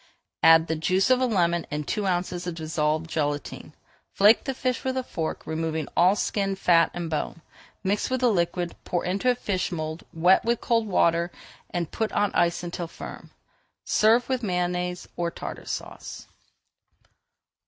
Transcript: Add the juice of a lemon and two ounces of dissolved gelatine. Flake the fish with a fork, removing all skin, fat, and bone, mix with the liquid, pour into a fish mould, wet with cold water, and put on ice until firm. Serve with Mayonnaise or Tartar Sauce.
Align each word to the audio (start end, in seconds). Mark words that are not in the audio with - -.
Add 0.41 0.65
the 0.65 0.75
juice 0.75 1.11
of 1.11 1.21
a 1.21 1.27
lemon 1.27 1.67
and 1.69 1.87
two 1.87 2.07
ounces 2.07 2.47
of 2.47 2.55
dissolved 2.55 3.07
gelatine. 3.07 3.75
Flake 4.11 4.45
the 4.45 4.55
fish 4.55 4.83
with 4.83 4.97
a 4.97 5.03
fork, 5.03 5.45
removing 5.45 5.87
all 5.95 6.15
skin, 6.15 6.55
fat, 6.55 6.89
and 6.95 7.07
bone, 7.07 7.43
mix 7.83 8.09
with 8.09 8.21
the 8.21 8.31
liquid, 8.31 8.75
pour 8.83 9.05
into 9.05 9.29
a 9.29 9.35
fish 9.35 9.71
mould, 9.71 10.03
wet 10.11 10.43
with 10.43 10.59
cold 10.59 10.87
water, 10.87 11.29
and 11.69 11.91
put 11.91 12.11
on 12.13 12.31
ice 12.33 12.63
until 12.63 12.87
firm. 12.87 13.29
Serve 13.83 14.27
with 14.27 14.41
Mayonnaise 14.41 15.07
or 15.17 15.29
Tartar 15.29 15.67
Sauce. 15.67 16.25